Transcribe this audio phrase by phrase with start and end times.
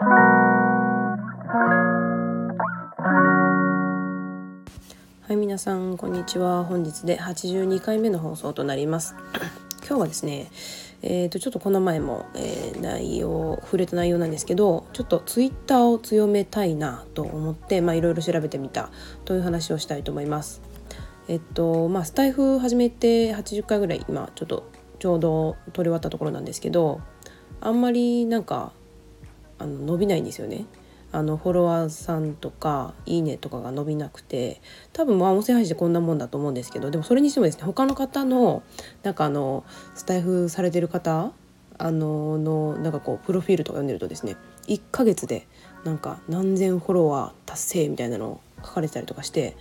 [0.00, 0.06] は
[5.30, 6.62] い皆さんこんにちは。
[6.64, 9.16] 本日で82回目の放送となります。
[9.88, 10.52] 今日はですね
[11.02, 18.90] えー、とちょっとこの前も、えー、内容触れた内容なんですけどちょっとツイッターを強めたいなと思っていろいろ調べてみた
[19.24, 20.62] という話をしたいと思います。
[21.26, 24.70] えっとまあスタイフ始めて80回ぐらい今ちょっと
[25.00, 27.00] ちょうど取り終わったところなんですけど
[27.60, 28.72] あんまりなんか
[29.58, 30.66] あの伸びないんですよね。
[31.10, 34.60] あのフォロワーさんとかいいねとかが伸びなくて
[34.92, 38.62] 多分まあ音声配信でこんなもんだと思うんですけどでもそれにしてもですね他の方の
[39.02, 41.32] なんかあのスタイフされてる方
[41.78, 45.46] あののなんかこうプロフィールとか読んでるとですね1ヶ月で
[45.84, 49.56] なんか何千フォロワー達成みたいなのを書かれてたりとかして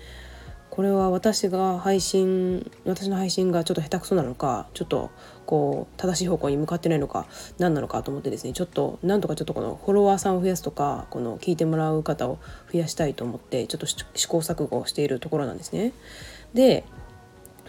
[0.69, 5.09] これは私が配信私の配信がちょっと下手くそなのかちょっと
[5.45, 7.25] こう正しい方向に向かってないのか
[7.57, 12.37] 何なのかと思ってですねちょっとなんとかちょっとこのフォロワーさんを増やすとかこの聞いてもらう方を
[12.71, 15.93] 増やしたいと思ってちょっと試行錯誤をしているところなんですね。
[16.53, 16.83] で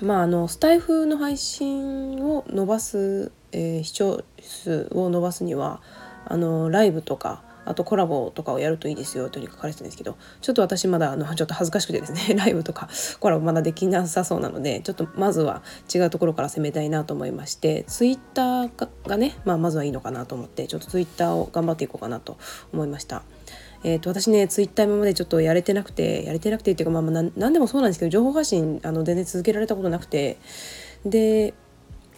[0.01, 5.81] まああのスタイフの配信を伸ばす、えー、視聴数を伸ばすには
[6.27, 12.89] あのライブとかあとコラボとかをやるといいですよというふうに書かれてたんですけどちょっと私まだあのちょっと恥ずかしくてですね ライブとか
[13.21, 15.63] コラボまだできなさそうなのでちょっとまずは
[15.95, 22.39] 違うところから攻めたいなと思いましてツイッターがね、まあ、まずはいいのかなと思ってちょっとツイッターを頑張っていこうかなと
[22.73, 23.23] 思いました。
[23.85, 30.39] えーと、私ねツイッター今までちょっとやれてなくてやれてなくてっていうかまあまあ何でもそうなんですけど情報発信あの全然続けられたことなくて
[31.05, 31.55] で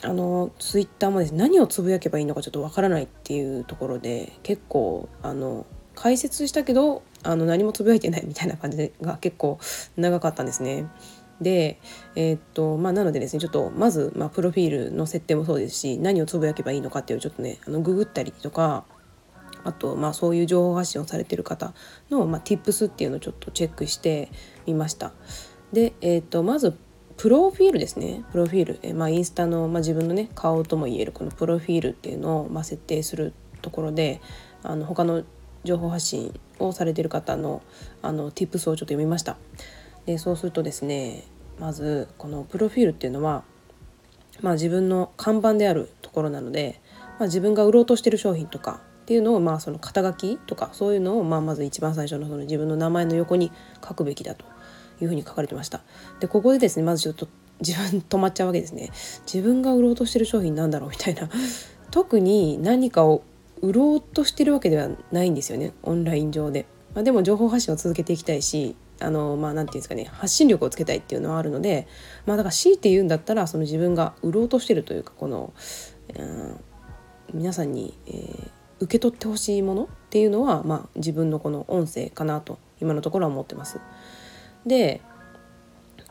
[0.03, 9.59] あのツイッターもですね何をつぶやけばいいのかちょっとわからないっていうところで結構あの解説したけどあの何もつぶやいてないみたいな感じが結構
[9.97, 10.87] 長かったんですね。
[11.41, 11.79] で、
[12.17, 18.85] えー、っとまあ、なのでですねちょっとまず、まあ、プロフィールの設定もそうですし何をつぶやけばいいのかっていうちょっとねあのググったりとか
[19.65, 21.73] あと、まあ、そういう情報発信をされてる方
[22.11, 24.31] の、まあ、Tips っていうのをちょっとチェックして
[24.67, 25.13] みました。
[25.73, 26.77] で、えー、っとまず
[27.21, 28.25] プロフィールですね。
[28.33, 34.23] プロフィール、えまあ、インスタの、まあ、自分のね顔ともいえるこのプロフィールっていうのを、まあ、設定するところで
[34.63, 35.23] あの他の
[35.63, 37.63] 情報発信をされてる方の
[38.01, 39.37] あの Tips をちょっと読みました。
[40.07, 41.25] でそうするとですね
[41.59, 43.45] まずこのプロフィールっていうのは、
[44.41, 46.81] まあ、自分の看板であるところなので、
[47.19, 53.53] まあ、自分が売ろうとしてる商品とかっていうのをまあその肩書きとかそういうのをまあまず一番最初のその自分の名前の横に
[53.87, 54.47] 書くべきだと。
[55.01, 55.83] いうふうに書かれてました。
[56.21, 57.29] でここでですねまずちょっと
[57.61, 58.91] 自分止まっちゃうわけですね。
[59.33, 61.29] 自分が売ろうとしてる商品なんだろうみたいな。
[61.91, 63.23] 特に何かを
[63.61, 65.73] 売ろうとしてるわけではないんですよね。
[65.83, 71.89] オンライン上で、まあ、でも情報発信を続けていきたいしあのまあ何て言うんですかね発信力をつけたいっていうのはあるので
[72.27, 75.53] まあだから強いて言うんだったらその自分が売ろうとしてるというかこの、
[76.17, 76.61] うん、
[77.33, 78.51] 皆さんに、えー、
[78.81, 83.79] 受け取ってほしいものっていうのは、まあ、自分のこの音声かなと今のところは思ってます。
[84.67, 85.01] で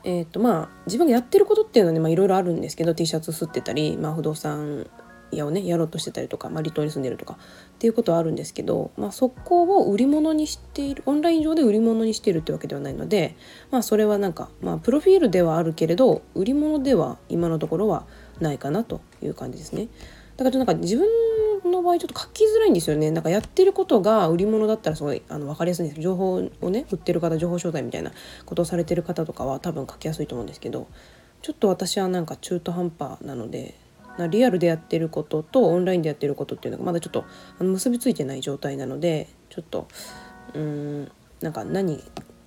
[0.06, 4.88] えーとまあ、自分がやってることっていうのはねいろいろあるんですけど T シャツ吸ってたり、まあ、不動産
[5.32, 7.38] 屋をねやろうとしてたりとか、まあ、離島に住んでるとかっ
[7.78, 13.36] ていうことはあるんですけど、まあ、そこを売り物にしているオンライン上で売り物にしているってわけではないので、
[13.72, 18.06] まあ、それはなんか、まあ、プロフィールではあるけれど売り物では今のところは
[18.40, 19.90] ないかなという感じですね。
[20.38, 21.06] だからなんか自分
[21.70, 23.12] の場合ちょっと書きづらいんですよね。
[23.12, 28.12] なんかやってることが売り物だったらすごいあの分かりやすいんですけど情報をね売ってる方情報商材みたいな
[28.46, 30.88] ことをされてる方とかは多分書きやすいと思うんですけど
[31.42, 33.76] ちょっと私はなんか中途半端なので
[34.28, 37.26] リアルでやってることとオンラインでやってることっていうのがまだちょっと
[37.60, 39.88] あの結びついてない状態なのでちょっと
[40.54, 42.04] うんなんか何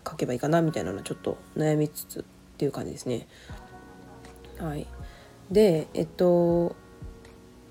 [0.07, 2.23] 書けばいいかなみたいなのはちょっと悩みつつっ
[2.59, 3.27] ていう感じですね。
[4.59, 4.87] はい、
[5.51, 6.77] でえっと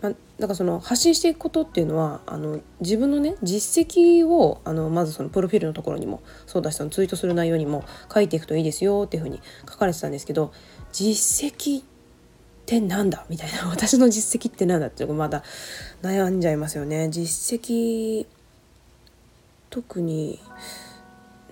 [0.02, 10.52] まだからその発信していくことっていうのはあの自分のね実績をあのまずそのプロフィールのところにもそうだしそのツイートする内容にも書いていくといいですよっていうふうに書かれてたんですけど
[10.92, 11.84] 実績っ
[12.66, 13.26] てなんだ？
[13.30, 13.68] みたいな。
[13.70, 15.44] 私の実績ってなんだっていうのまだ
[16.02, 17.10] 悩んじゃいますよね。
[17.10, 18.26] 実績
[19.70, 20.40] 特に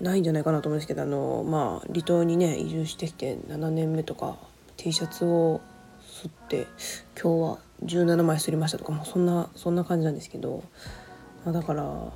[0.02, 4.38] ないんじゃないかなと思うんですけどあのまあ離島にね移住してきて7年目とか
[4.78, 5.62] T シャツを
[6.02, 6.68] 吸って
[7.22, 10.64] 今日は17枚吸りましたとかもそんなそんな感じなんですけど、
[11.46, 12.12] まあ、だから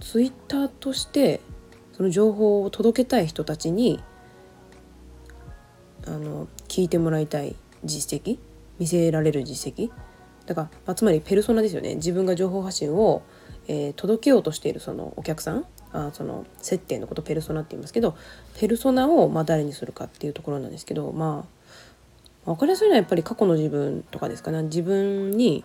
[0.00, 1.40] ツイッターとして
[1.92, 4.02] その情報を届けたい人たちに
[6.06, 7.54] あの聞いてもらいたい
[7.84, 8.38] 実績
[8.78, 9.90] 見せられる実績
[10.46, 11.96] だから、まあ、つまりペルソナですよね。
[11.96, 13.22] 自分が情報発信を、
[13.68, 18.16] えー、届けようとしているそのお客さんあその接点のことペルソナって言いますけど
[18.58, 21.59] ペルソナをまあ誰にするかっていうところなんですけどまあ
[22.46, 24.50] 分かりやすいのはやっぱり過去の自分とかですか？
[24.50, 25.64] ね自分に、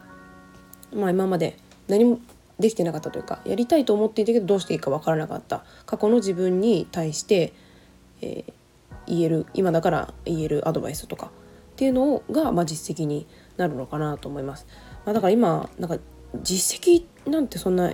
[0.94, 1.58] まあ、今まで
[1.88, 2.20] 何も
[2.60, 7.54] できてなかったというかやりたいと思っていたけどどうしていいか分からなかった過去の自分に対して、
[8.22, 8.54] えー、
[9.08, 11.30] 言える今だから言えるアドバイスとかっ
[11.76, 13.28] ていうのが、まあ、実績に
[13.58, 14.66] なるのかなと思います。
[15.06, 15.98] まあ、だから今なんか
[16.44, 17.94] 実績なんてそんな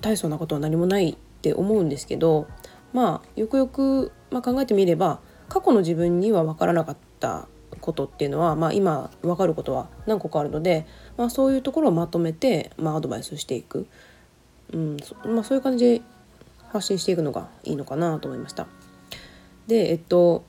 [0.00, 2.46] 大層なことは何もないって思うんですけど
[2.92, 7.48] まあよくよく、まあ、考えてみれば過去の自分には分からなかった
[7.80, 10.86] ことっていうのは、まあ、今分かることは何個かあるので、
[11.16, 13.86] まあ、そういうところをまとめて、まあ、アドバイスしていく、
[14.72, 14.96] うん
[15.26, 16.02] まあ、そういう感じで
[16.68, 18.66] 発信していくのがいいのかなと思いました。
[19.66, 20.44] でえっと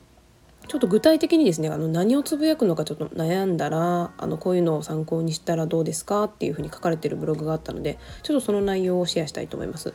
[0.68, 6.24] ちょっと具体的にですねあの何をつぶやくのかちょっと悩んだらあのこういうのを参考にしたらどうですか？
[6.24, 9.94] っていうふうに書かれてるブログがあったのでちょっとその内容をシェアしたいと思います。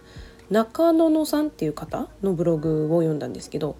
[0.51, 3.77] 中野野さんっていう方のブログを読んだんですけど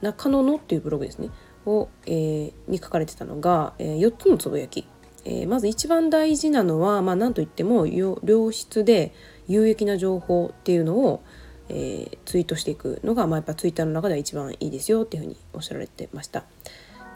[0.00, 1.28] 中野野っていうブログですね
[1.66, 4.86] を、えー、に書かれてたのが、えー、4つのつぶやき、
[5.24, 9.12] えー、まず一番大事なのは、まあ、何といっても良質で
[9.48, 11.22] 有益な情報っていうのを、
[11.68, 16.44] えー、ツイートしていくのが、まあ、やっぱツイッターの中では一番いいですよっていうふうにおっしゃられてました。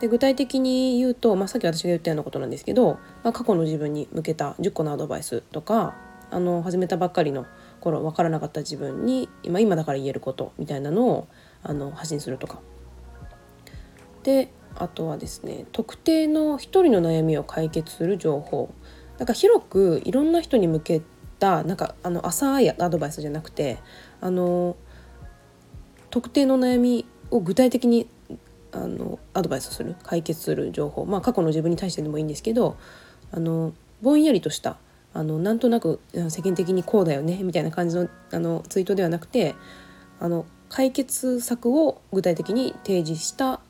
[0.01, 5.95] で具体的に言うと、まあ、さっき私が言ったようなことなんですけど、まあ、過去の自分に向けた10個のアドバイスとか
[6.31, 7.47] あの始めたばっかりの
[7.81, 11.29] 頃分からなかった自分に今今だから言えることみたいなのを
[11.63, 12.61] あの発信するとか
[14.27, 18.75] であとはですね特定の一人の悩みを解決する情報。
[19.19, 21.01] なんか広くいろんな人に向け
[21.39, 23.79] たなんかあの浅いアドバイスじゃなくて
[24.21, 24.77] あの
[26.11, 28.11] 特定の悩みを具体的に
[28.73, 31.07] あのアドバイスする解決する情報。
[31.07, 32.77] まあ過去の自分に対してでもいいんですけど
[33.31, 33.73] あの
[34.03, 34.77] ぼんやりとした
[35.15, 39.55] あのなんとなく世間的にこうだよねみたいな感じのあのツイートではなくて
[40.19, 43.61] あの解決策を具体的に提示した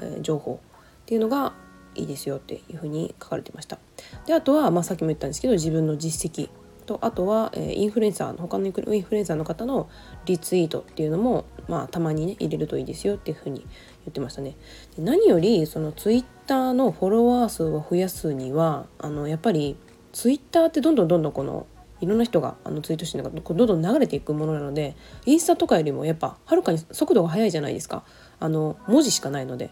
[0.00, 1.54] え情報っていうのが
[1.94, 3.78] いいですよっていうふうに書かれてました。
[4.26, 6.48] であとは、まあ、さっきも言ったんですけど自分の実績
[6.86, 9.90] とあとは、え、インフルエンサーの他のインフルエンサーの方の
[10.24, 13.68] リツイートっていうのも、まあ、たまにね入れるといいですよっていうふうに言
[14.10, 14.56] ってましたね。
[14.96, 19.76] で何よりそのツイッターのフォロワー数を増やすにはあのやっぱり
[20.12, 21.66] ツイッターってどんどんどんどんこの
[22.00, 24.96] いろんな人があのツイートしてるのがどんどん流れていくものなので
[25.26, 28.04] インスタとかよりもやっぱはるかに速度が速いじゃないですか
[28.40, 29.70] あの文字しかないので。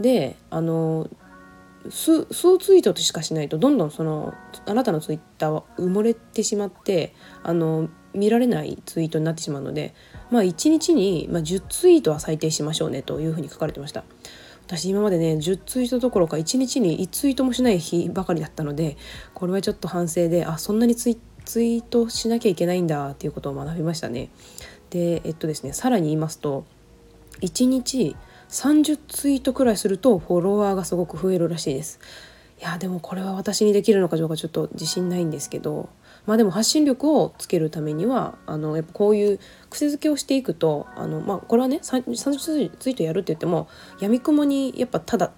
[0.00, 1.08] であの
[1.88, 4.34] 数ツイートしかしないとどんどんその
[4.66, 9.94] あなたのツイッターは埋もれてしまってあの見られないツイートになってしまうので、
[10.30, 14.04] まあ、1日に、まあ、10ツイートは最低しましょうねというふうに書かれてました。
[14.66, 18.96] 私今までね10ツイートどころか1日に1ツイートもしない日ばかりだったので
[19.34, 24.30] これはちょっと反省であそんなにツイツイートしなきゃいけないんだっていうことを学びましたね。
[24.90, 26.64] でえっとですねさらに言いますと
[27.40, 28.14] 1日
[28.50, 32.00] 30ツイートくらいするとフォロワーがすごく増えるらしいです。
[32.60, 35.88] いやでもこれは私にできるのかどうかちょっと自信ないんですけど
[36.26, 43.66] まあでも発信力をつけるためにはあのやっぱこういう癖づけをしていくとあの、まあ、これはね30ツイートやるって言っても
[43.98, 45.32] やみくもにやっぱただ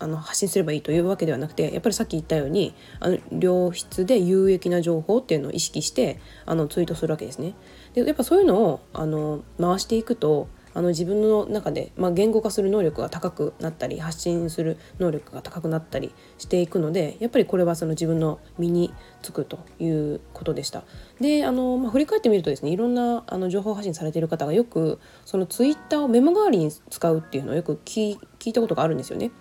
[0.00, 7.54] あの発信すればいいというわけではなくてやっぱりさっき言ったようにあの良質で有益な情報っていうのを意識してあのツイートするわけですね。
[7.94, 10.46] でやっぱそういうのをあの回していくと
[10.78, 20.84] あの自分の中で、まあ、言語化する能力が高くなったり発信する能力が高くなったりしていくのでやっぱりこれはその自分の身につくということでした。
[21.20, 29.32] であの、まあ、振り返ってみるとですねいろんなあの情報発信されている方がよくそのツイッターをメモ代わりに使うっていうのをよく聞いたことがあるんですよね。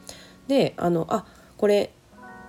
[0.48, 1.94] であのあこれ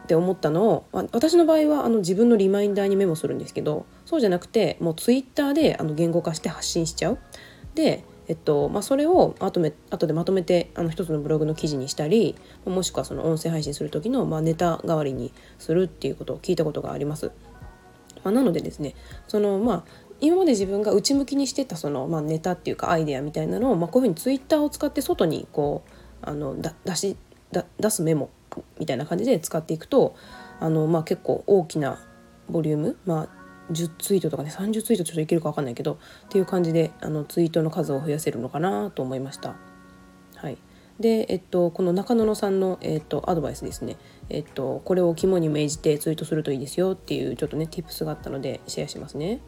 [0.04, 7.18] って思ったのを私の場合はあの自分のリマインダーにメモするんですけどそうじゃなくてもうツイッターであの言語化して発信しちゃう。
[7.74, 17.32] でえっとまあ、それを後め後でまとめてあの一つのブログの記事にしたりもしくはその音声配信する時の、まあ、ネタ代わりにするっていうことを聞いたことがあります。
[18.22, 18.94] まあ、なのでですね
[19.26, 19.84] そのまあ
[20.20, 27.16] 今まで自分が内向きにしてたその、まあ、ネタっていうかアイデアみたいなのを、まあ、こういうふうにツイッターを使って外にこうあの出し
[27.78, 28.28] 出すメモ
[28.78, 30.16] みたいな感じで使っていくと
[30.60, 32.04] あの、まあ、結構大きな
[32.50, 33.37] ボリューム、まあ、
[33.70, 39.56] 10ツイートとかね30ツイートちょっといけるか分かんないけどっていう感じであのツイートの数を増やせるのかなと思いました。
[40.36, 40.58] はい、
[41.00, 43.96] で、えっと、この中野さんの、えっと、アドバイスですね、
[44.28, 49.40] えっと、これを肝に銘じてツイートするといいですよっていうちょっとね tips があったのでシェアしますね。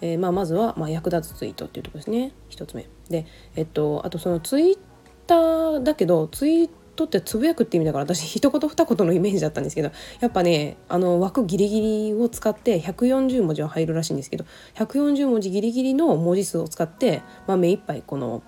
[0.00, 2.88] えー、まあ、まずは、まあ、役立つツイートっていうとこですね1つ目。
[3.08, 4.78] で、えっと、あとそのツイッ
[5.26, 9.90] ターだけどツイートってつぶやくって意味だから私一言二言のイメージだったんですけど
[10.20, 18.42] やっぱねあの枠ギリギリを使って140文字は入るらしいんですけど140文字ギリギリの文字数を使って、まあ、目いっぱいこの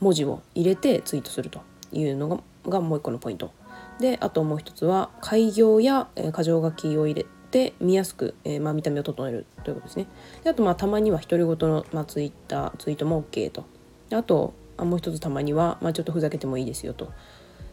[0.00, 1.60] 文字を入れてツイートすると
[1.92, 3.52] いうのががもう一個のポイント。
[4.00, 10.06] であともう一つは開業や箇条書きを入れて見やすく、えー、まあ、見た目を整えるということですね。
[10.44, 13.64] であとまあたまには独り言の、まあ、ツイッターツイートも OK と。
[14.12, 17.12] あとあもう一つたまには、まあ、ちょっとふざけてもいいですよと。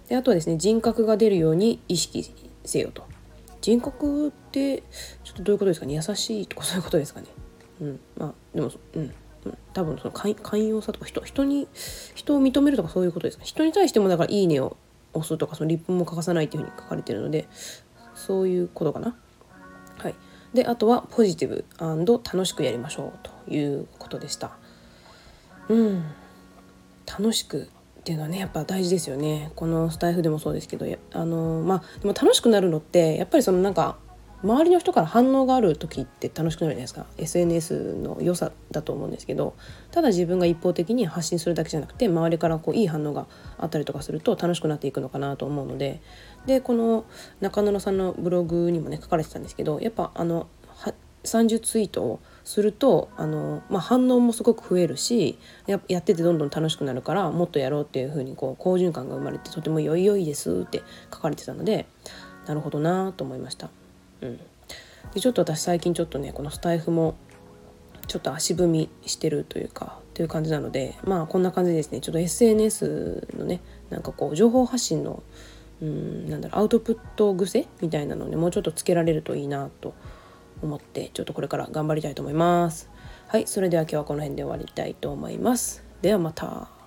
[0.09, 2.33] であとはですね人格が出るように意識
[2.65, 3.03] せよと。
[3.61, 4.83] 人格って
[5.23, 5.93] ちょっとどういうことですかね？
[5.93, 7.27] 優しいとかそういうことですかね？
[7.81, 9.13] うんまあでもうん
[9.73, 11.67] 多分その寛容さとか人人に
[12.15, 14.77] 人を認めるとかそういうことですか人に対してもだから「いいね」を
[15.13, 17.47] 押すとかそのリップも欠かさないっていうふうに書かれてるので
[18.15, 19.15] そういうことかな？
[19.97, 20.15] はい、
[20.53, 24.57] であとはポジティブ楽しくやりましょうということでした。
[25.69, 26.03] うん
[27.05, 27.69] 楽しく
[28.03, 29.53] っていうのはねやっぱ大事ですよね。
[29.55, 33.95] このスタイフでもそうですけどあのまあでも楽しくなるのってやっぱりそのなんか
[34.43, 37.05] 周りの人から反応がある時って楽しくなるじゃないですか。
[37.17, 39.55] SNS の良さだと思うんですけど
[39.91, 43.25] ただ自分が一方的に発信するだけじゃなくて周りからこういい反応が
[43.57, 46.01] あったりとかすると楽しくなっていくのかなと思うので。
[46.45, 47.05] でこの
[47.39, 50.47] 中野さんのブログにもね書かれてたんですけどやっぱあの
[51.23, 60.83] 30ツイートをするとあの、まあ、反応もすごく増えるしややっててどんどん楽しくなるからもっとやろうっていう風にこう好循環が生まれてとても良い良いですって
[61.13, 61.85] 書かれてたので
[62.45, 63.69] なるほどなと思いました。
[64.21, 64.39] うん、
[65.13, 67.15] でちょっと私最近ちょっとねこのスタイフも
[68.07, 75.23] ちょっと足踏みしてるというかっていう感じなのでまあこんな感じですねちょっと SNS のねなんかこう情報発信の
[75.81, 79.93] うんなんだろうアウトプット癖みたいなのねもうちょっとつけられるといいなと
[80.63, 82.89] 思ってちょっとこれから頑張りたいと思います。
[83.27, 85.83] はいそれでは今日はこの辺で終わりたいと思います。
[86.01, 86.82] ではまた。